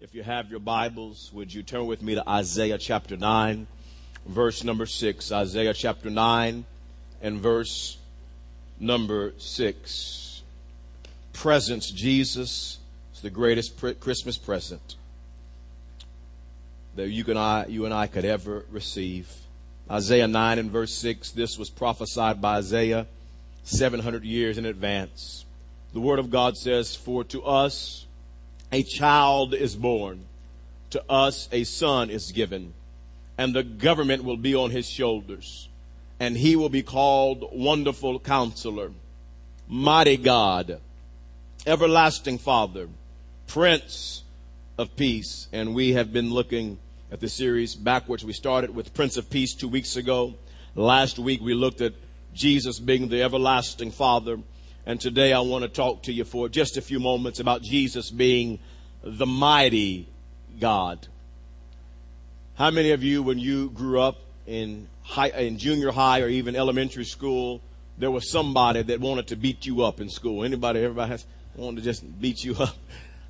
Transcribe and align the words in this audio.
If 0.00 0.14
you 0.14 0.22
have 0.22 0.48
your 0.48 0.60
Bibles, 0.60 1.32
would 1.32 1.52
you 1.52 1.64
turn 1.64 1.86
with 1.86 2.02
me 2.02 2.14
to 2.14 2.28
Isaiah 2.28 2.78
chapter 2.78 3.16
9, 3.16 3.66
verse 4.26 4.62
number 4.62 4.86
6? 4.86 5.32
Isaiah 5.32 5.74
chapter 5.74 6.08
9 6.08 6.64
and 7.20 7.40
verse 7.40 7.98
number 8.78 9.32
6. 9.38 10.42
Presence, 11.32 11.90
Jesus 11.90 12.78
is 13.12 13.20
the 13.22 13.30
greatest 13.30 13.76
Christmas 13.98 14.38
present 14.38 14.94
that 16.94 17.08
you 17.08 17.24
and 17.26 17.38
I, 17.38 17.66
you 17.66 17.84
and 17.84 17.92
I 17.92 18.06
could 18.06 18.24
ever 18.24 18.66
receive. 18.70 19.28
Isaiah 19.90 20.28
9 20.28 20.60
and 20.60 20.70
verse 20.70 20.94
6, 20.94 21.32
this 21.32 21.58
was 21.58 21.70
prophesied 21.70 22.40
by 22.40 22.58
Isaiah 22.58 23.08
700 23.64 24.22
years 24.22 24.58
in 24.58 24.64
advance. 24.64 25.44
The 25.92 26.00
Word 26.00 26.20
of 26.20 26.30
God 26.30 26.56
says, 26.56 26.94
For 26.94 27.24
to 27.24 27.42
us, 27.42 28.06
a 28.72 28.82
child 28.82 29.54
is 29.54 29.76
born. 29.76 30.24
To 30.90 31.02
us 31.10 31.48
a 31.52 31.64
son 31.64 32.08
is 32.08 32.32
given, 32.32 32.72
and 33.36 33.54
the 33.54 33.62
government 33.62 34.24
will 34.24 34.38
be 34.38 34.54
on 34.54 34.70
his 34.70 34.88
shoulders, 34.88 35.68
and 36.18 36.36
he 36.36 36.56
will 36.56 36.70
be 36.70 36.82
called 36.82 37.50
Wonderful 37.52 38.20
Counselor, 38.20 38.92
Mighty 39.68 40.16
God, 40.16 40.80
Everlasting 41.66 42.38
Father, 42.38 42.88
Prince 43.46 44.22
of 44.78 44.96
Peace. 44.96 45.48
And 45.52 45.74
we 45.74 45.92
have 45.92 46.10
been 46.10 46.30
looking 46.30 46.78
at 47.12 47.20
the 47.20 47.28
series 47.28 47.74
backwards. 47.74 48.24
We 48.24 48.32
started 48.32 48.74
with 48.74 48.94
Prince 48.94 49.18
of 49.18 49.28
Peace 49.28 49.54
two 49.54 49.68
weeks 49.68 49.96
ago. 49.96 50.34
Last 50.74 51.18
week 51.18 51.42
we 51.42 51.52
looked 51.52 51.80
at 51.80 51.92
Jesus 52.32 52.78
being 52.78 53.08
the 53.08 53.22
everlasting 53.22 53.90
Father. 53.90 54.38
And 54.88 54.98
today 54.98 55.34
I 55.34 55.40
want 55.40 55.64
to 55.64 55.68
talk 55.68 56.04
to 56.04 56.12
you 56.14 56.24
for 56.24 56.48
just 56.48 56.78
a 56.78 56.80
few 56.80 56.98
moments 56.98 57.40
about 57.40 57.60
Jesus 57.60 58.10
being 58.10 58.58
the 59.02 59.26
mighty 59.26 60.08
God. 60.58 61.06
How 62.54 62.70
many 62.70 62.92
of 62.92 63.02
you, 63.02 63.22
when 63.22 63.38
you 63.38 63.68
grew 63.68 64.00
up 64.00 64.16
in 64.46 64.88
high, 65.02 65.28
in 65.28 65.58
junior 65.58 65.92
high 65.92 66.22
or 66.22 66.28
even 66.28 66.56
elementary 66.56 67.04
school, 67.04 67.60
there 67.98 68.10
was 68.10 68.30
somebody 68.30 68.80
that 68.80 68.98
wanted 68.98 69.26
to 69.26 69.36
beat 69.36 69.66
you 69.66 69.84
up 69.84 70.00
in 70.00 70.08
school? 70.08 70.42
Anybody, 70.42 70.80
everybody 70.80 71.10
has 71.10 71.26
wanted 71.54 71.76
to 71.76 71.82
just 71.82 72.18
beat 72.18 72.42
you 72.42 72.54
up? 72.54 72.74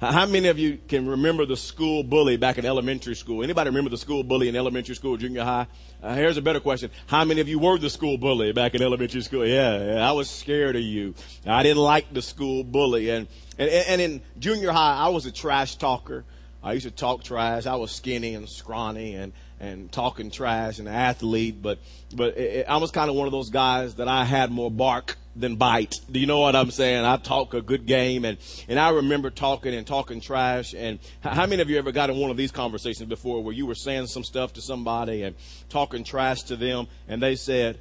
How 0.01 0.27
many 0.27 0.47
of 0.47 0.61
you 0.61 0.79
can 0.87 1.09
remember 1.09 1.45
the 1.45 1.57
school 1.57 2.05
bully 2.05 2.37
back 2.37 2.57
in 2.57 2.65
elementary 2.65 3.17
school? 3.17 3.43
Anybody 3.43 3.69
remember 3.69 3.91
the 3.91 3.99
school 3.99 4.23
bully 4.23 4.49
in 4.49 4.55
elementary 4.55 4.95
school, 4.95 5.17
junior 5.17 5.43
high? 5.43 5.67
Uh, 6.01 6.15
here's 6.15 6.37
a 6.37 6.43
better 6.43 6.61
question. 6.61 6.93
How 7.09 7.25
many 7.25 7.41
of 7.41 7.49
you 7.49 7.59
were 7.59 7.79
the 7.79 7.91
school 7.91 8.17
bully 8.17 8.53
back 8.53 8.77
in 8.77 8.83
elementary 8.83 9.23
school? 9.23 9.45
Yeah, 9.45 9.95
yeah, 9.95 10.09
I 10.09 10.13
was 10.13 10.31
scared 10.31 10.77
of 10.77 10.83
you. 10.83 11.17
I 11.45 11.65
didn't 11.65 11.83
like 11.83 12.15
the 12.15 12.23
school 12.23 12.63
bully. 12.63 13.11
And, 13.11 13.27
and, 13.59 13.69
and 13.69 14.01
in 14.01 14.23
junior 14.39 14.71
high, 14.71 14.95
I 14.95 15.09
was 15.09 15.27
a 15.27 15.33
trash 15.33 15.75
talker. 15.75 16.25
I 16.63 16.73
used 16.73 16.87
to 16.87 16.91
talk 16.91 17.23
trash. 17.23 17.67
I 17.67 17.77
was 17.77 17.93
skinny 17.93 18.35
and 18.35 18.49
scrawny 18.49 19.15
and, 19.15 19.33
and 19.61 19.91
talking 19.93 20.31
trash 20.31 20.79
and 20.79 20.89
an 20.89 20.95
athlete, 20.95 21.63
but, 21.63 21.79
but 22.15 22.37
it, 22.37 22.67
I 22.69 22.79
was 22.79 22.91
kind 22.91 23.09
of 23.09 23.17
one 23.17 23.27
of 23.27 23.33
those 23.33 23.51
guys 23.51 23.95
that 23.97 24.09
I 24.09 24.25
had 24.25 24.51
more 24.51 24.71
bark 24.71 25.17
than 25.37 25.55
bite. 25.55 25.95
Do 26.11 26.19
you 26.19 26.27
know 26.27 26.41
what 26.41 26.57
I'm 26.57 26.73
saying? 26.73 27.05
I 27.05 27.17
talk 27.17 27.55
a 27.55 27.63
good 27.63 27.87
game 27.87 28.25
and, 28.25 28.39
and 28.69 28.79
I 28.79 28.91
remember 28.91 29.31
talking 29.31 29.73
and 29.73 29.87
talking 29.87 30.21
trash. 30.21 30.75
And 30.75 30.99
how 31.21 31.47
many 31.47 31.63
of 31.63 31.71
you 31.71 31.79
ever 31.79 31.93
got 31.93 32.11
in 32.11 32.17
one 32.17 32.31
of 32.31 32.37
these 32.37 32.51
conversations 32.51 33.09
before 33.09 33.43
where 33.43 33.55
you 33.55 33.67
were 33.67 33.77
saying 33.77 34.09
some 34.09 34.25
stuff 34.25 34.55
to 34.55 34.61
somebody 34.61 35.23
and 35.23 35.37
talking 35.69 36.03
trash 36.03 36.43
to 36.45 36.57
them 36.57 36.89
and 37.07 37.23
they 37.23 37.37
said, 37.37 37.79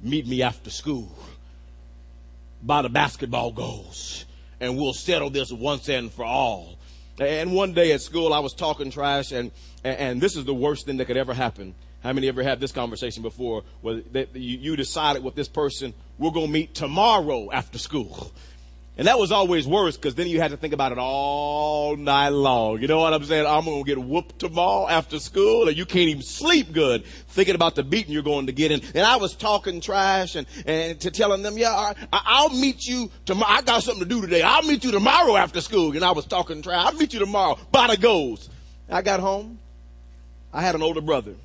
meet 0.00 0.26
me 0.26 0.42
after 0.42 0.70
school 0.70 1.12
by 2.62 2.82
the 2.82 2.88
basketball 2.88 3.52
goals 3.52 4.24
and 4.60 4.76
we'll 4.76 4.92
settle 4.92 5.30
this 5.30 5.52
once 5.52 5.88
and 5.88 6.12
for 6.12 6.24
all. 6.24 6.78
And 7.20 7.52
one 7.52 7.72
day 7.72 7.92
at 7.92 8.00
school, 8.00 8.32
I 8.32 8.38
was 8.38 8.54
talking 8.54 8.90
trash, 8.90 9.32
and, 9.32 9.50
and 9.82 10.20
this 10.20 10.36
is 10.36 10.44
the 10.44 10.54
worst 10.54 10.86
thing 10.86 10.98
that 10.98 11.06
could 11.06 11.16
ever 11.16 11.34
happen. 11.34 11.74
How 12.00 12.12
many 12.12 12.28
ever 12.28 12.44
had 12.44 12.60
this 12.60 12.70
conversation 12.70 13.22
before 13.22 13.64
where 13.80 14.02
you 14.34 14.76
decided 14.76 15.24
with 15.24 15.34
this 15.34 15.48
person, 15.48 15.94
we're 16.16 16.30
going 16.30 16.46
to 16.46 16.52
meet 16.52 16.74
tomorrow 16.74 17.50
after 17.50 17.78
school? 17.78 18.30
And 18.98 19.06
that 19.06 19.16
was 19.16 19.30
always 19.30 19.64
worse 19.64 19.96
because 19.96 20.16
then 20.16 20.26
you 20.26 20.40
had 20.40 20.50
to 20.50 20.56
think 20.56 20.74
about 20.74 20.90
it 20.90 20.98
all 20.98 21.96
night 21.96 22.30
long. 22.30 22.82
You 22.82 22.88
know 22.88 22.98
what 22.98 23.14
I'm 23.14 23.22
saying? 23.22 23.46
I'm 23.46 23.64
going 23.64 23.84
to 23.84 23.86
get 23.86 23.96
whooped 23.96 24.40
tomorrow 24.40 24.88
after 24.88 25.20
school 25.20 25.68
and 25.68 25.76
you 25.76 25.86
can't 25.86 26.08
even 26.08 26.22
sleep 26.24 26.72
good 26.72 27.04
thinking 27.28 27.54
about 27.54 27.76
the 27.76 27.84
beating 27.84 28.12
you're 28.12 28.24
going 28.24 28.46
to 28.46 28.52
get 28.52 28.72
in. 28.72 28.80
And 28.96 29.06
I 29.06 29.14
was 29.16 29.36
talking 29.36 29.80
trash 29.80 30.34
and, 30.34 30.48
and 30.66 31.00
to 31.02 31.12
telling 31.12 31.42
them, 31.42 31.56
yeah, 31.56 31.92
I, 32.12 32.42
will 32.42 32.58
meet 32.58 32.88
you 32.88 33.08
tomorrow. 33.24 33.52
I 33.52 33.62
got 33.62 33.84
something 33.84 34.02
to 34.02 34.08
do 34.08 34.20
today. 34.20 34.42
I'll 34.42 34.62
meet 34.62 34.82
you 34.82 34.90
tomorrow 34.90 35.36
after 35.36 35.60
school. 35.60 35.92
And 35.92 36.04
I 36.04 36.10
was 36.10 36.26
talking 36.26 36.60
trash. 36.60 36.86
I'll 36.86 36.98
meet 36.98 37.12
you 37.12 37.20
tomorrow. 37.20 37.56
The 37.72 37.96
goes. 38.00 38.50
I 38.90 39.02
got 39.02 39.20
home. 39.20 39.60
I 40.52 40.60
had 40.60 40.74
an 40.74 40.82
older 40.82 41.02
brother. 41.02 41.36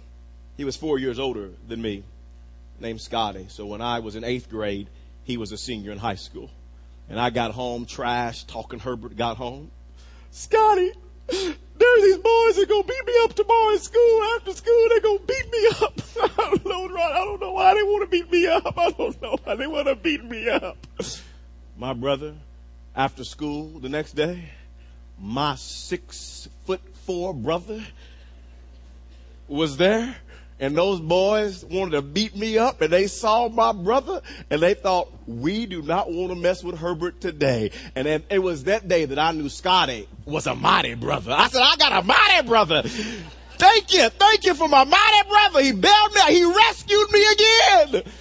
He 0.57 0.65
was 0.65 0.75
four 0.75 0.97
years 0.97 1.19
older 1.19 1.49
than 1.67 1.83
me 1.83 2.03
named 2.79 3.01
Scotty. 3.01 3.45
So 3.49 3.67
when 3.67 3.81
I 3.81 3.99
was 3.99 4.15
in 4.15 4.23
eighth 4.23 4.49
grade, 4.49 4.87
he 5.23 5.37
was 5.37 5.51
a 5.51 5.57
senior 5.57 5.91
in 5.91 5.99
high 5.99 6.15
school. 6.15 6.49
And 7.09 7.19
I 7.19 7.29
got 7.29 7.51
home, 7.51 7.85
trash, 7.85 8.43
talking 8.45 8.79
Herbert 8.79 9.15
got 9.15 9.37
home. 9.37 9.71
Scotty, 10.31 10.91
there's 11.27 12.01
these 12.01 12.17
boys 12.17 12.55
that 12.55 12.65
gonna 12.69 12.83
beat 12.83 13.05
me 13.05 13.13
up 13.23 13.33
tomorrow 13.33 13.73
in 13.73 13.79
school. 13.79 14.23
After 14.35 14.53
school, 14.53 14.87
they 14.89 14.99
gonna 14.99 15.19
beat 15.19 15.51
me 15.51 15.67
up. 15.81 16.01
I 16.39 16.49
don't 16.49 16.65
know, 16.65 16.87
Ron. 16.89 17.11
I 17.11 17.25
don't 17.25 17.41
know 17.41 17.51
why 17.51 17.73
they 17.73 17.83
want 17.83 18.09
to 18.09 18.17
beat 18.17 18.31
me 18.31 18.47
up. 18.47 18.77
I 18.77 18.91
don't 18.91 19.21
know 19.21 19.37
why 19.43 19.55
they 19.55 19.67
want 19.67 19.87
to 19.87 19.95
beat 19.95 20.23
me 20.23 20.49
up. 20.49 20.77
My 21.77 21.93
brother, 21.93 22.35
after 22.95 23.23
school 23.23 23.79
the 23.79 23.89
next 23.89 24.13
day, 24.13 24.49
my 25.19 25.55
six 25.55 26.47
foot 26.65 26.81
four 27.05 27.33
brother 27.33 27.83
was 29.47 29.77
there 29.77 30.15
and 30.63 30.77
those 30.77 31.01
boys 31.01 31.65
wanted 31.65 31.91
to 31.91 32.01
beat 32.01 32.37
me 32.37 32.57
up 32.57 32.79
and 32.79 32.89
they 32.89 33.07
saw 33.07 33.49
my 33.49 33.73
brother 33.73 34.21
and 34.49 34.61
they 34.61 34.73
thought, 34.73 35.11
we 35.27 35.65
do 35.65 35.81
not 35.81 36.09
want 36.09 36.29
to 36.29 36.35
mess 36.35 36.63
with 36.63 36.77
Herbert 36.77 37.19
today. 37.19 37.71
And 37.97 38.07
then 38.07 38.23
it 38.29 38.39
was 38.39 38.63
that 38.63 38.87
day 38.87 39.03
that 39.03 39.19
I 39.19 39.33
knew 39.33 39.49
Scotty 39.49 40.07
was 40.23 40.47
a 40.47 40.55
mighty 40.55 40.93
brother. 40.93 41.33
I 41.37 41.49
said, 41.49 41.61
I 41.61 41.75
got 41.75 42.01
a 42.01 42.05
mighty 42.05 42.47
brother. 42.47 42.81
Thank 42.83 43.93
you. 43.93 44.07
Thank 44.07 44.45
you 44.45 44.53
for 44.53 44.69
my 44.69 44.85
mighty 44.85 45.29
brother. 45.29 45.63
He 45.63 45.73
bailed 45.73 46.13
me 46.13 46.21
out. 46.21 46.29
He 46.29 46.45
rescued 46.45 47.11
me 47.11 47.25
again. 47.33 48.13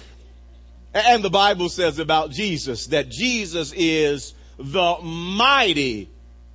And 0.93 1.23
the 1.23 1.29
Bible 1.29 1.69
says 1.69 1.97
about 1.97 2.31
Jesus 2.31 2.87
that 2.87 3.07
Jesus 3.07 3.71
is 3.73 4.33
the 4.57 4.97
mighty 5.01 6.09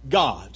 God. 0.06 0.50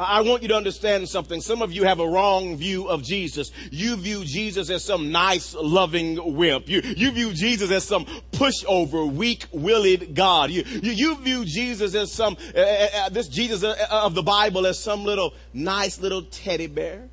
I 0.00 0.22
want 0.22 0.40
you 0.40 0.48
to 0.48 0.56
understand 0.56 1.06
something. 1.10 1.42
Some 1.42 1.60
of 1.60 1.72
you 1.72 1.84
have 1.84 2.00
a 2.00 2.08
wrong 2.08 2.56
view 2.56 2.88
of 2.88 3.02
Jesus. 3.02 3.50
You 3.70 3.96
view 3.96 4.24
Jesus 4.24 4.70
as 4.70 4.82
some 4.82 5.12
nice, 5.12 5.54
loving 5.54 6.36
wimp. 6.36 6.70
You, 6.70 6.80
you 6.80 7.10
view 7.10 7.34
Jesus 7.34 7.70
as 7.70 7.84
some 7.84 8.06
pushover, 8.32 9.12
weak-willed 9.12 10.14
God. 10.14 10.50
You, 10.50 10.62
you, 10.62 10.92
you 10.92 11.16
view 11.16 11.44
Jesus 11.44 11.94
as 11.94 12.10
some, 12.12 12.38
uh, 12.56 12.60
uh, 12.60 12.88
uh 12.94 13.08
this 13.10 13.28
Jesus 13.28 13.62
uh, 13.62 13.76
uh, 13.90 14.06
of 14.06 14.14
the 14.14 14.22
Bible 14.22 14.66
as 14.66 14.78
some 14.78 15.04
little 15.04 15.34
nice 15.52 16.00
little 16.00 16.22
teddy 16.22 16.66
bear. 16.66 17.08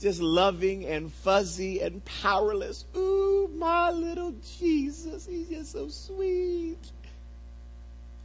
Just 0.00 0.22
loving 0.22 0.86
and 0.86 1.12
fuzzy 1.12 1.80
and 1.80 2.02
powerless. 2.04 2.86
Ooh, 2.96 3.50
my 3.56 3.90
little 3.90 4.34
Jesus. 4.58 5.26
He's 5.26 5.48
just 5.48 5.72
so 5.72 5.88
sweet. 5.88 6.78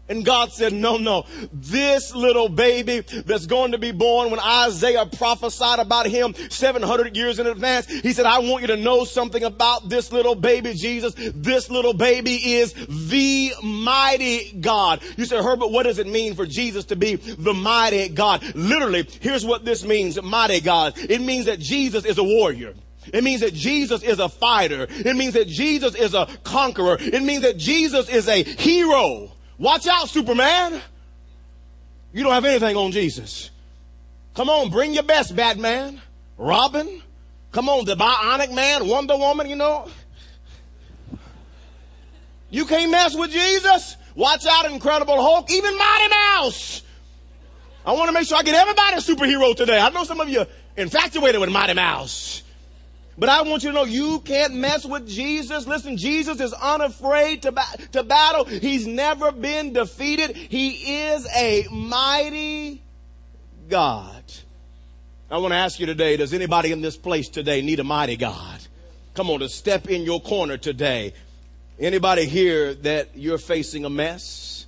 And 0.09 0.25
God 0.25 0.51
said, 0.51 0.73
no, 0.73 0.97
no, 0.97 1.25
this 1.53 2.13
little 2.13 2.49
baby 2.49 2.99
that's 2.99 3.45
going 3.45 3.71
to 3.71 3.77
be 3.77 3.91
born 3.91 4.29
when 4.29 4.41
Isaiah 4.41 5.05
prophesied 5.05 5.79
about 5.79 6.05
him 6.05 6.33
700 6.49 7.15
years 7.15 7.39
in 7.39 7.47
advance, 7.47 7.85
he 7.87 8.11
said, 8.11 8.25
I 8.25 8.39
want 8.39 8.61
you 8.61 8.67
to 8.67 8.77
know 8.77 9.05
something 9.05 9.43
about 9.43 9.87
this 9.87 10.11
little 10.11 10.35
baby 10.35 10.73
Jesus. 10.73 11.13
This 11.15 11.69
little 11.69 11.93
baby 11.93 12.35
is 12.55 12.73
the 12.73 13.53
mighty 13.63 14.51
God. 14.59 15.01
You 15.15 15.23
said, 15.23 15.43
Herbert, 15.43 15.67
what 15.67 15.83
does 15.83 15.97
it 15.97 16.07
mean 16.07 16.35
for 16.35 16.45
Jesus 16.45 16.85
to 16.85 16.97
be 16.97 17.15
the 17.15 17.53
mighty 17.53 18.09
God? 18.09 18.43
Literally, 18.53 19.07
here's 19.21 19.45
what 19.45 19.63
this 19.63 19.85
means, 19.85 20.21
mighty 20.21 20.59
God. 20.59 20.93
It 20.97 21.21
means 21.21 21.45
that 21.45 21.59
Jesus 21.59 22.03
is 22.03 22.17
a 22.17 22.23
warrior. 22.23 22.73
It 23.13 23.23
means 23.23 23.41
that 23.41 23.53
Jesus 23.53 24.03
is 24.03 24.19
a 24.19 24.29
fighter. 24.29 24.87
It 24.89 25.15
means 25.15 25.33
that 25.33 25.47
Jesus 25.47 25.95
is 25.95 26.13
a 26.13 26.27
conqueror. 26.43 26.97
It 26.99 27.23
means 27.23 27.43
that 27.43 27.57
Jesus 27.57 28.09
is 28.09 28.27
a 28.27 28.43
hero. 28.43 29.31
Watch 29.61 29.85
out, 29.85 30.09
Superman. 30.09 30.81
You 32.11 32.23
don't 32.23 32.33
have 32.33 32.45
anything 32.45 32.75
on 32.75 32.91
Jesus. 32.91 33.51
Come 34.33 34.49
on, 34.49 34.71
bring 34.71 34.91
your 34.91 35.03
best, 35.03 35.35
Batman. 35.35 36.01
Robin. 36.35 37.03
Come 37.51 37.69
on, 37.69 37.85
the 37.85 37.95
Bionic 37.95 38.51
Man, 38.55 38.87
Wonder 38.87 39.15
Woman, 39.15 39.47
you 39.47 39.55
know. 39.55 39.87
You 42.49 42.65
can't 42.65 42.89
mess 42.89 43.15
with 43.15 43.29
Jesus. 43.29 43.97
Watch 44.15 44.47
out, 44.47 44.65
Incredible 44.65 45.21
Hulk, 45.21 45.51
even 45.51 45.77
Mighty 45.77 46.09
Mouse. 46.09 46.81
I 47.85 47.91
want 47.91 48.07
to 48.07 48.13
make 48.13 48.27
sure 48.27 48.39
I 48.39 48.41
get 48.41 48.55
everybody 48.55 48.95
a 48.95 48.99
superhero 48.99 49.55
today. 49.55 49.79
I 49.79 49.91
know 49.91 50.05
some 50.05 50.19
of 50.19 50.27
you 50.27 50.39
are 50.39 50.47
infatuated 50.75 51.39
with 51.39 51.51
Mighty 51.51 51.75
Mouse. 51.75 52.41
But 53.17 53.29
I 53.29 53.41
want 53.41 53.63
you 53.63 53.69
to 53.69 53.75
know 53.75 53.83
you 53.83 54.19
can't 54.21 54.55
mess 54.55 54.85
with 54.85 55.07
Jesus. 55.07 55.67
Listen, 55.67 55.97
Jesus 55.97 56.39
is 56.39 56.53
unafraid 56.53 57.43
to, 57.43 57.51
ba- 57.51 57.77
to 57.91 58.03
battle. 58.03 58.45
He's 58.45 58.87
never 58.87 59.31
been 59.31 59.73
defeated. 59.73 60.35
He 60.35 61.01
is 61.03 61.27
a 61.35 61.67
mighty 61.71 62.81
God. 63.69 64.23
I 65.29 65.37
want 65.37 65.53
to 65.53 65.57
ask 65.57 65.79
you 65.79 65.85
today, 65.85 66.17
does 66.17 66.33
anybody 66.33 66.71
in 66.71 66.81
this 66.81 66.97
place 66.97 67.29
today 67.29 67.61
need 67.61 67.79
a 67.79 67.83
mighty 67.83 68.17
God? 68.17 68.59
Come 69.13 69.29
on 69.29 69.39
to 69.41 69.49
step 69.49 69.89
in 69.89 70.03
your 70.03 70.21
corner 70.21 70.57
today. 70.57 71.13
Anybody 71.79 72.25
here 72.25 72.73
that 72.75 73.09
you're 73.15 73.37
facing 73.37 73.85
a 73.85 73.89
mess? 73.89 74.65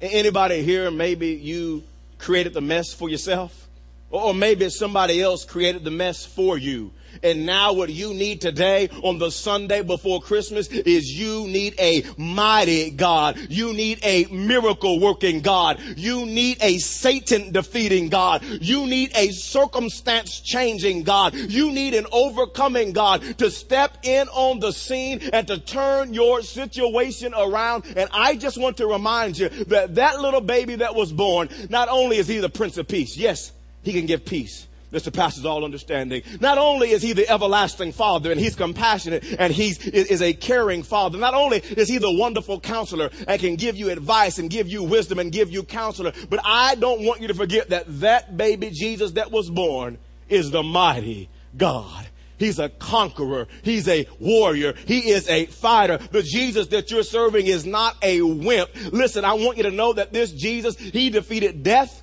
Anybody 0.00 0.62
here, 0.62 0.90
maybe 0.90 1.28
you 1.28 1.84
created 2.18 2.54
the 2.54 2.60
mess 2.60 2.92
for 2.92 3.08
yourself? 3.08 3.68
Or 4.10 4.34
maybe 4.34 4.68
somebody 4.70 5.22
else 5.22 5.44
created 5.44 5.84
the 5.84 5.90
mess 5.90 6.24
for 6.24 6.58
you. 6.58 6.92
And 7.22 7.46
now 7.46 7.72
what 7.72 7.90
you 7.90 8.14
need 8.14 8.40
today 8.40 8.88
on 9.02 9.18
the 9.18 9.30
Sunday 9.30 9.82
before 9.82 10.20
Christmas 10.20 10.68
is 10.68 11.10
you 11.10 11.46
need 11.46 11.74
a 11.78 12.04
mighty 12.16 12.90
God. 12.90 13.38
You 13.48 13.72
need 13.72 14.00
a 14.02 14.24
miracle 14.26 15.00
working 15.00 15.40
God. 15.40 15.80
You 15.96 16.26
need 16.26 16.58
a 16.60 16.78
Satan 16.78 17.52
defeating 17.52 18.08
God. 18.08 18.42
You 18.44 18.86
need 18.86 19.12
a 19.16 19.30
circumstance 19.30 20.40
changing 20.40 21.04
God. 21.04 21.34
You 21.34 21.70
need 21.72 21.94
an 21.94 22.06
overcoming 22.12 22.92
God 22.92 23.22
to 23.38 23.50
step 23.50 23.98
in 24.02 24.28
on 24.28 24.60
the 24.60 24.72
scene 24.72 25.20
and 25.32 25.46
to 25.48 25.58
turn 25.58 26.14
your 26.14 26.42
situation 26.42 27.34
around. 27.36 27.84
And 27.96 28.08
I 28.12 28.36
just 28.36 28.58
want 28.58 28.76
to 28.78 28.86
remind 28.86 29.38
you 29.38 29.48
that 29.48 29.96
that 29.96 30.20
little 30.20 30.40
baby 30.40 30.76
that 30.76 30.94
was 30.94 31.12
born, 31.12 31.48
not 31.68 31.88
only 31.88 32.18
is 32.18 32.28
he 32.28 32.38
the 32.38 32.48
Prince 32.48 32.78
of 32.78 32.88
Peace, 32.88 33.16
yes, 33.16 33.52
he 33.82 33.92
can 33.92 34.06
give 34.06 34.24
peace. 34.24 34.66
This 34.90 35.04
surpasses 35.04 35.46
all 35.46 35.64
understanding. 35.64 36.22
Not 36.40 36.58
only 36.58 36.90
is 36.90 37.02
he 37.02 37.12
the 37.12 37.28
everlasting 37.28 37.92
father 37.92 38.32
and 38.32 38.40
he's 38.40 38.56
compassionate 38.56 39.24
and 39.38 39.52
he's 39.52 39.78
is 39.86 40.20
a 40.20 40.32
caring 40.32 40.82
father. 40.82 41.16
Not 41.16 41.34
only 41.34 41.58
is 41.58 41.88
he 41.88 41.98
the 41.98 42.12
wonderful 42.12 42.58
counselor 42.58 43.10
and 43.28 43.40
can 43.40 43.54
give 43.54 43.76
you 43.76 43.90
advice 43.90 44.38
and 44.38 44.50
give 44.50 44.66
you 44.66 44.82
wisdom 44.82 45.20
and 45.20 45.30
give 45.30 45.50
you 45.50 45.62
counselor, 45.62 46.12
but 46.28 46.40
I 46.44 46.74
don't 46.74 47.02
want 47.02 47.20
you 47.20 47.28
to 47.28 47.34
forget 47.34 47.70
that 47.70 47.84
that 48.00 48.36
baby 48.36 48.70
Jesus 48.70 49.12
that 49.12 49.30
was 49.30 49.48
born 49.48 49.98
is 50.28 50.50
the 50.50 50.62
mighty 50.62 51.28
God. 51.56 52.08
He's 52.36 52.58
a 52.58 52.70
conqueror. 52.70 53.48
He's 53.62 53.86
a 53.86 54.08
warrior. 54.18 54.72
He 54.86 55.10
is 55.10 55.28
a 55.28 55.44
fighter. 55.46 55.98
The 55.98 56.22
Jesus 56.22 56.68
that 56.68 56.90
you're 56.90 57.02
serving 57.02 57.46
is 57.46 57.66
not 57.66 57.96
a 58.02 58.22
wimp. 58.22 58.70
Listen, 58.92 59.26
I 59.26 59.34
want 59.34 59.58
you 59.58 59.64
to 59.64 59.70
know 59.70 59.92
that 59.92 60.12
this 60.14 60.32
Jesus, 60.32 60.76
he 60.78 61.10
defeated 61.10 61.62
death, 61.62 62.02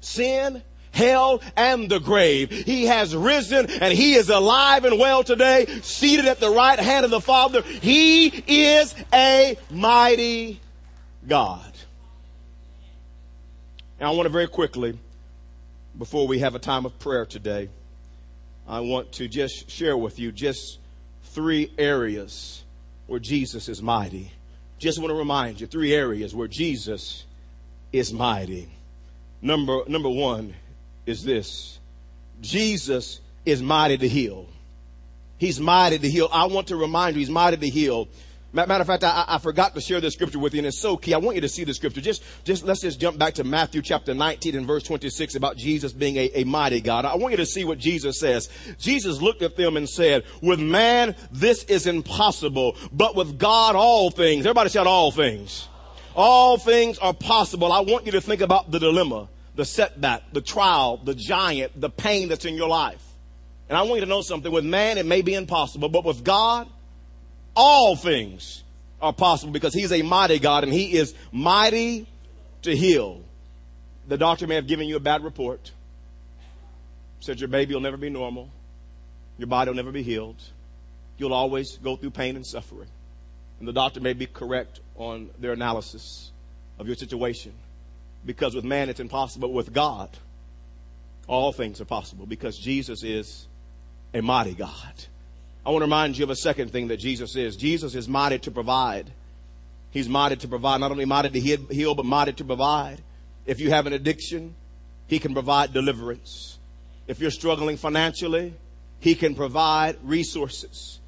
sin, 0.00 0.62
hell, 0.94 1.42
and 1.56 1.90
the 1.90 1.98
grave. 1.98 2.50
He 2.50 2.86
has 2.86 3.14
risen 3.14 3.70
and 3.70 3.92
he 3.92 4.14
is 4.14 4.30
alive 4.30 4.84
and 4.84 4.98
well 4.98 5.22
today, 5.22 5.66
seated 5.82 6.26
at 6.26 6.40
the 6.40 6.50
right 6.50 6.78
hand 6.78 7.04
of 7.04 7.10
the 7.10 7.20
Father. 7.20 7.62
He 7.62 8.28
is 8.46 8.94
a 9.12 9.58
mighty 9.70 10.60
God. 11.26 11.72
And 13.98 14.08
I 14.08 14.12
want 14.12 14.26
to 14.26 14.30
very 14.30 14.48
quickly, 14.48 14.98
before 15.98 16.26
we 16.26 16.40
have 16.40 16.54
a 16.54 16.58
time 16.58 16.86
of 16.86 16.98
prayer 16.98 17.26
today, 17.26 17.68
I 18.66 18.80
want 18.80 19.12
to 19.12 19.28
just 19.28 19.70
share 19.70 19.96
with 19.96 20.18
you 20.18 20.32
just 20.32 20.78
three 21.24 21.70
areas 21.76 22.64
where 23.06 23.20
Jesus 23.20 23.68
is 23.68 23.82
mighty. 23.82 24.32
Just 24.78 24.98
want 24.98 25.10
to 25.10 25.14
remind 25.14 25.60
you 25.60 25.66
three 25.66 25.94
areas 25.94 26.34
where 26.34 26.48
Jesus 26.48 27.24
is 27.92 28.12
mighty. 28.12 28.68
Number, 29.40 29.82
number 29.86 30.08
one, 30.08 30.54
is 31.06 31.24
this. 31.24 31.78
Jesus 32.40 33.20
is 33.44 33.62
mighty 33.62 33.98
to 33.98 34.08
heal. 34.08 34.48
He's 35.38 35.60
mighty 35.60 35.98
to 35.98 36.08
heal. 36.08 36.28
I 36.32 36.46
want 36.46 36.68
to 36.68 36.76
remind 36.76 37.16
you, 37.16 37.20
he's 37.20 37.30
mighty 37.30 37.56
to 37.56 37.68
heal. 37.68 38.08
Matter 38.54 38.74
of 38.74 38.86
fact, 38.86 39.02
I, 39.02 39.24
I, 39.26 39.38
forgot 39.38 39.74
to 39.74 39.80
share 39.80 40.00
this 40.00 40.14
scripture 40.14 40.38
with 40.38 40.54
you, 40.54 40.58
and 40.58 40.68
it's 40.68 40.78
so 40.78 40.96
key. 40.96 41.12
I 41.12 41.18
want 41.18 41.34
you 41.34 41.40
to 41.40 41.48
see 41.48 41.64
the 41.64 41.74
scripture. 41.74 42.00
Just, 42.00 42.22
just 42.44 42.64
let's 42.64 42.82
just 42.82 43.00
jump 43.00 43.18
back 43.18 43.34
to 43.34 43.42
Matthew 43.42 43.82
chapter 43.82 44.14
19 44.14 44.54
and 44.54 44.64
verse 44.64 44.84
26 44.84 45.34
about 45.34 45.56
Jesus 45.56 45.92
being 45.92 46.16
a, 46.16 46.30
a 46.34 46.44
mighty 46.44 46.80
God. 46.80 47.04
I 47.04 47.16
want 47.16 47.32
you 47.32 47.38
to 47.38 47.46
see 47.46 47.64
what 47.64 47.78
Jesus 47.78 48.20
says. 48.20 48.48
Jesus 48.78 49.20
looked 49.20 49.42
at 49.42 49.56
them 49.56 49.76
and 49.76 49.88
said, 49.88 50.22
"With 50.40 50.60
man, 50.60 51.16
this 51.32 51.64
is 51.64 51.88
impossible, 51.88 52.76
but 52.92 53.16
with 53.16 53.40
God, 53.40 53.74
all 53.74 54.12
things." 54.12 54.46
Everybody 54.46 54.70
said, 54.70 54.86
"All 54.86 55.10
things." 55.10 55.68
All 56.14 56.56
things 56.56 56.96
are 56.98 57.12
possible. 57.12 57.72
I 57.72 57.80
want 57.80 58.06
you 58.06 58.12
to 58.12 58.20
think 58.20 58.40
about 58.40 58.70
the 58.70 58.78
dilemma 58.78 59.28
the 59.54 59.64
setback, 59.64 60.32
the 60.32 60.40
trial, 60.40 60.98
the 60.98 61.14
giant, 61.14 61.80
the 61.80 61.90
pain 61.90 62.28
that's 62.28 62.44
in 62.44 62.54
your 62.54 62.68
life. 62.68 63.02
And 63.68 63.78
I 63.78 63.82
want 63.82 63.96
you 63.96 64.00
to 64.00 64.06
know 64.06 64.22
something. 64.22 64.50
With 64.50 64.64
man, 64.64 64.98
it 64.98 65.06
may 65.06 65.22
be 65.22 65.34
impossible, 65.34 65.88
but 65.88 66.04
with 66.04 66.24
God, 66.24 66.68
all 67.54 67.96
things 67.96 68.62
are 69.00 69.12
possible 69.12 69.52
because 69.52 69.72
He's 69.74 69.92
a 69.92 70.02
mighty 70.02 70.38
God 70.38 70.64
and 70.64 70.72
He 70.72 70.96
is 70.96 71.14
mighty 71.32 72.06
to 72.62 72.76
heal. 72.76 73.22
The 74.08 74.18
doctor 74.18 74.46
may 74.46 74.56
have 74.56 74.66
given 74.66 74.86
you 74.86 74.96
a 74.96 75.00
bad 75.00 75.24
report, 75.24 75.70
said 77.20 77.40
your 77.40 77.48
baby 77.48 77.74
will 77.74 77.80
never 77.80 77.96
be 77.96 78.10
normal, 78.10 78.50
your 79.38 79.46
body 79.46 79.70
will 79.70 79.76
never 79.76 79.92
be 79.92 80.02
healed, 80.02 80.36
you'll 81.16 81.32
always 81.32 81.78
go 81.78 81.96
through 81.96 82.10
pain 82.10 82.36
and 82.36 82.46
suffering. 82.46 82.88
And 83.60 83.68
the 83.68 83.72
doctor 83.72 84.00
may 84.00 84.12
be 84.12 84.26
correct 84.26 84.80
on 84.96 85.30
their 85.38 85.52
analysis 85.52 86.32
of 86.78 86.86
your 86.86 86.96
situation 86.96 87.52
because 88.24 88.54
with 88.54 88.64
man 88.64 88.88
it's 88.88 89.00
impossible. 89.00 89.52
With 89.52 89.72
God, 89.72 90.10
all 91.26 91.52
things 91.52 91.80
are 91.80 91.84
possible 91.84 92.26
because 92.26 92.58
Jesus 92.58 93.02
is 93.02 93.46
a 94.12 94.20
mighty 94.20 94.54
God. 94.54 95.04
I 95.66 95.70
want 95.70 95.80
to 95.80 95.86
remind 95.86 96.18
you 96.18 96.24
of 96.24 96.30
a 96.30 96.36
second 96.36 96.70
thing 96.70 96.88
that 96.88 96.98
Jesus 96.98 97.36
is. 97.36 97.56
Jesus 97.56 97.94
is 97.94 98.08
mighty 98.08 98.38
to 98.40 98.50
provide. 98.50 99.10
He's 99.90 100.08
mighty 100.08 100.36
to 100.36 100.48
provide, 100.48 100.80
not 100.80 100.90
only 100.90 101.04
mighty 101.04 101.30
to 101.30 101.40
heal, 101.40 101.94
but 101.94 102.04
mighty 102.04 102.32
to 102.34 102.44
provide. 102.44 103.00
If 103.46 103.60
you 103.60 103.70
have 103.70 103.86
an 103.86 103.92
addiction, 103.92 104.54
He 105.06 105.18
can 105.18 105.32
provide 105.32 105.72
deliverance. 105.72 106.58
If 107.06 107.20
you're 107.20 107.30
struggling 107.30 107.76
financially, 107.76 108.54
He 109.00 109.14
can 109.14 109.34
provide 109.34 109.96
resources. 110.02 111.00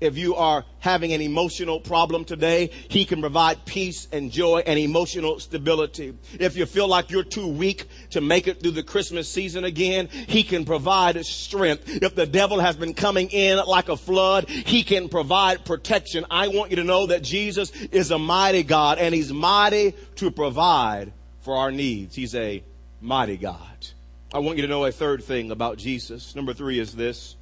If 0.00 0.16
you 0.16 0.36
are 0.36 0.64
having 0.78 1.12
an 1.12 1.20
emotional 1.20 1.80
problem 1.80 2.24
today, 2.24 2.70
He 2.88 3.04
can 3.04 3.20
provide 3.20 3.64
peace 3.64 4.06
and 4.12 4.30
joy 4.30 4.62
and 4.66 4.78
emotional 4.78 5.40
stability. 5.40 6.14
If 6.38 6.56
you 6.56 6.66
feel 6.66 6.88
like 6.88 7.10
you're 7.10 7.24
too 7.24 7.48
weak 7.48 7.88
to 8.10 8.20
make 8.20 8.46
it 8.46 8.60
through 8.60 8.72
the 8.72 8.82
Christmas 8.82 9.28
season 9.28 9.64
again, 9.64 10.08
He 10.08 10.42
can 10.42 10.64
provide 10.64 11.24
strength. 11.26 12.02
If 12.02 12.14
the 12.14 12.26
devil 12.26 12.60
has 12.60 12.76
been 12.76 12.94
coming 12.94 13.28
in 13.30 13.58
like 13.66 13.88
a 13.88 13.96
flood, 13.96 14.48
He 14.48 14.84
can 14.84 15.08
provide 15.08 15.64
protection. 15.64 16.24
I 16.30 16.48
want 16.48 16.70
you 16.70 16.76
to 16.76 16.84
know 16.84 17.06
that 17.06 17.22
Jesus 17.22 17.70
is 17.70 18.10
a 18.10 18.18
mighty 18.18 18.62
God 18.62 18.98
and 18.98 19.14
He's 19.14 19.32
mighty 19.32 19.94
to 20.16 20.30
provide 20.30 21.12
for 21.40 21.56
our 21.56 21.72
needs. 21.72 22.14
He's 22.14 22.34
a 22.34 22.62
mighty 23.00 23.36
God. 23.36 23.86
I 24.32 24.40
want 24.40 24.58
you 24.58 24.62
to 24.62 24.68
know 24.68 24.84
a 24.84 24.92
third 24.92 25.24
thing 25.24 25.50
about 25.50 25.78
Jesus. 25.78 26.36
Number 26.36 26.52
three 26.52 26.78
is 26.78 26.94
this. 26.94 27.36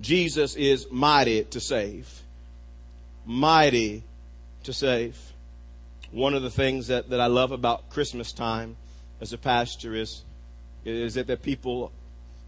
Jesus 0.00 0.54
is 0.54 0.86
mighty 0.90 1.44
to 1.44 1.60
save. 1.60 2.22
Mighty 3.26 4.04
to 4.64 4.72
save. 4.72 5.18
One 6.10 6.34
of 6.34 6.42
the 6.42 6.50
things 6.50 6.86
that, 6.86 7.10
that 7.10 7.20
I 7.20 7.26
love 7.26 7.52
about 7.52 7.90
Christmas 7.90 8.32
time 8.32 8.76
as 9.20 9.32
a 9.32 9.38
pastor 9.38 9.94
is, 9.94 10.22
is 10.84 11.14
that, 11.14 11.26
that 11.26 11.42
people 11.42 11.92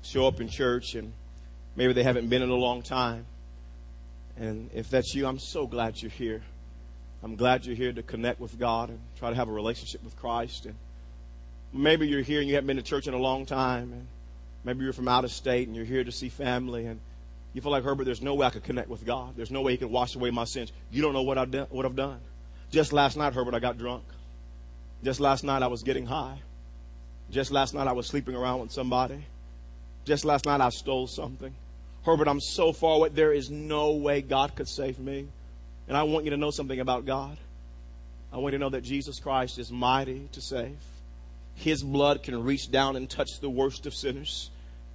show 0.02 0.26
up 0.26 0.40
in 0.40 0.49
church 0.49 0.95
and 0.95 1.12
maybe 1.76 1.92
they 1.92 2.02
haven't 2.02 2.28
been 2.28 2.42
in 2.42 2.50
a 2.50 2.54
long 2.54 2.83
time. 2.83 3.26
And 4.38 4.71
if 4.73 4.88
that's 4.88 5.14
you, 5.14 5.26
I'm 5.26 5.38
so 5.38 5.66
glad 5.66 6.00
you're 6.00 6.11
here. 6.11 6.42
I'm 7.23 7.37
glad 7.37 7.66
you're 7.66 7.76
here 7.76 7.92
to 7.92 8.02
connect 8.02 8.40
with 8.40 8.59
God 8.59 8.88
and 8.88 8.99
try 9.19 9.28
to 9.28 9.37
have 9.37 9.49
a 9.49 9.52
relationship 9.52 10.02
with 10.02 10.16
Christ. 10.16 10.64
And 10.64 10.75
maybe 11.73 12.09
you're 12.09 12.23
here 12.23 12.40
and 12.40 12.49
you 12.49 12.54
haven't 12.54 12.69
been 12.69 12.76
to 12.76 12.83
church 12.83 13.07
in 13.07 13.12
a 13.12 13.19
long 13.19 13.45
time. 13.45 13.92
And 13.92 14.07
maybe 14.64 14.85
you're 14.85 14.95
from 14.95 15.09
out 15.09 15.25
of 15.25 15.33
state 15.33 15.66
and 15.66 15.76
you're 15.76 15.85
here 15.85 16.04
to 16.04 16.12
see 16.12 16.30
family. 16.30 16.87
And 16.87 17.00
you 17.52 17.61
feel 17.61 17.73
like 17.73 17.85
Herbert, 17.85 18.04
there's 18.04 18.23
no 18.23 18.35
way 18.35 18.47
I 18.47 18.50
could 18.50 18.62
connect 18.62 18.88
with 18.88 19.04
God. 19.04 19.35
There's 19.37 19.50
no 19.50 19.62
way 19.62 19.73
He 19.73 19.78
can 19.78 19.90
wash 19.90 20.14
away 20.14 20.30
my 20.30 20.45
sins. 20.45 20.73
You 20.90 21.02
don't 21.02 21.12
know 21.12 21.23
what 21.23 21.38
I've 21.38 21.50
done. 21.50 21.66
What 21.71 21.85
I've 21.85 21.97
done. 21.97 22.21
Just 22.71 22.92
last 22.92 23.16
night, 23.16 23.35
Herbert, 23.35 23.54
I 23.54 23.59
got 23.59 23.78
drunk. 23.78 24.04
Just 25.02 25.19
last 25.19 25.42
night, 25.42 25.62
I 25.62 25.66
was 25.66 25.83
getting 25.83 26.07
high. 26.07 26.38
Just 27.30 27.50
last 27.50 27.75
night, 27.75 27.88
I 27.88 27.92
was 27.92 28.07
sleeping 28.07 28.37
around 28.37 28.61
with 28.61 28.71
somebody. 28.71 29.25
Just 30.04 30.25
last 30.25 30.47
night, 30.47 30.61
I 30.61 30.69
stole 30.69 31.07
something. 31.07 31.52
Herbert, 32.04 32.28
I'm 32.28 32.40
so 32.40 32.73
far 32.73 32.97
away. 32.97 33.09
There 33.09 33.33
is 33.33 33.50
no 33.50 33.92
way 33.92 34.23
God 34.23 34.54
could 34.54 34.69
save 34.69 34.99
me. 34.99 35.28
And 35.88 35.97
I 35.97 36.04
want 36.04 36.25
you 36.25 36.30
to 36.30 36.37
know 36.37 36.50
something 36.50 36.78
about 36.78 37.04
God. 37.04 37.37
I 38.33 38.37
want 38.37 38.52
you 38.52 38.59
to 38.59 38.64
know 38.64 38.71
that 38.71 38.83
Jesus 38.83 39.19
Christ 39.19 39.59
is 39.59 39.73
mighty 39.73 40.28
to 40.33 40.40
save. 40.40 40.78
His 41.57 41.83
blood 41.83 42.23
can 42.23 42.45
reach 42.45 42.71
down 42.71 42.95
and 42.95 43.11
touch 43.11 43.40
the 43.40 43.50
worst 43.50 43.87
of 43.87 43.95
sinners 43.95 44.50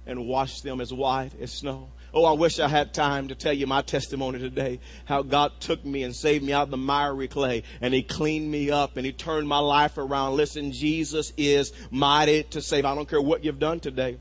and 0.06 0.26
wash 0.26 0.60
them 0.62 0.80
as 0.80 0.92
white 0.92 1.32
as 1.40 1.52
snow. 1.52 1.88
Oh, 2.14 2.24
I 2.24 2.32
wish 2.32 2.58
I 2.58 2.68
had 2.68 2.94
time 2.94 3.28
to 3.28 3.34
tell 3.34 3.52
you 3.52 3.66
my 3.66 3.82
testimony 3.82 4.38
today. 4.38 4.80
How 5.04 5.22
God 5.22 5.52
took 5.60 5.84
me 5.84 6.02
and 6.02 6.14
saved 6.14 6.44
me 6.44 6.52
out 6.52 6.64
of 6.64 6.70
the 6.70 6.76
miry 6.76 7.28
clay 7.28 7.62
and 7.80 7.92
He 7.92 8.02
cleaned 8.02 8.50
me 8.50 8.70
up 8.70 8.96
and 8.96 9.04
He 9.04 9.12
turned 9.12 9.48
my 9.48 9.58
life 9.58 9.98
around. 9.98 10.36
Listen, 10.36 10.72
Jesus 10.72 11.32
is 11.36 11.72
mighty 11.90 12.44
to 12.44 12.60
save. 12.60 12.84
I 12.84 12.94
don't 12.94 13.08
care 13.08 13.20
what 13.20 13.44
you've 13.44 13.58
done 13.58 13.80
today. 13.80 14.18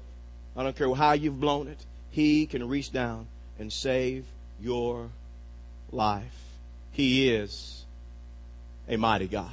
I 0.55 0.63
don't 0.63 0.75
care 0.75 0.93
how 0.93 1.13
you've 1.13 1.39
blown 1.39 1.67
it. 1.67 1.85
He 2.09 2.45
can 2.47 2.67
reach 2.67 2.91
down 2.91 3.27
and 3.59 3.71
save 3.71 4.25
your 4.59 5.09
life. 5.91 6.35
He 6.91 7.29
is 7.29 7.85
a 8.87 8.97
mighty 8.97 9.27
God. 9.27 9.51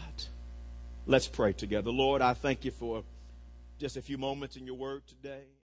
Let's 1.06 1.26
pray 1.26 1.52
together. 1.52 1.90
Lord, 1.90 2.22
I 2.22 2.34
thank 2.34 2.64
you 2.64 2.70
for 2.70 3.02
just 3.78 3.96
a 3.96 4.02
few 4.02 4.16
moments 4.16 4.56
in 4.56 4.66
your 4.66 4.76
word 4.76 5.02
today. 5.08 5.42